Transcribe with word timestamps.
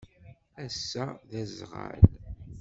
Assa 0.63 1.05
d 1.29 1.31
azɣal 1.41 2.01